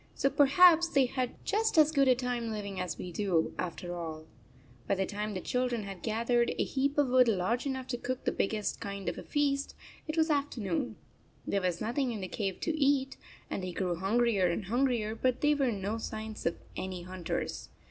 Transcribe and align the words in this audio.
So 0.15 0.31
perhaps 0.31 0.87
they 0.87 1.05
had 1.05 1.35
just 1.45 1.77
as 1.77 1.91
good 1.91 2.07
a 2.07 2.15
time 2.15 2.49
living 2.49 2.79
as 2.79 2.97
we 2.97 3.11
do, 3.11 3.53
after 3.59 3.95
all. 3.95 4.25
By 4.87 4.95
the 4.95 5.05
time 5.05 5.35
the 5.35 5.41
children 5.41 5.83
had 5.83 6.01
gathered 6.01 6.55
a 6.57 6.63
heap 6.63 6.97
of 6.97 7.07
wood 7.09 7.27
large 7.27 7.67
enough 7.67 7.85
to 7.89 7.99
cook 7.99 8.23
the 8.25 8.31
big 8.31 8.49
gest 8.49 8.79
kind 8.81 9.07
of 9.07 9.19
a 9.19 9.23
feast, 9.23 9.75
it 10.07 10.17
was 10.17 10.31
afternoon. 10.31 10.95
There 11.45 11.61
was 11.61 11.81
nothing 11.81 12.11
in 12.11 12.21
the 12.21 12.27
cave 12.27 12.59
to 12.61 12.75
eat, 12.75 13.17
and 13.47 13.61
they 13.63 13.73
grew 13.73 13.93
hungrier 13.93 14.47
and 14.47 14.65
hungrier, 14.65 15.13
but 15.13 15.41
there 15.41 15.55
were 15.57 15.71
no 15.71 15.99
signs 15.99 16.47
of 16.47 16.57
any 16.75 17.03
hunters. 17.03 17.69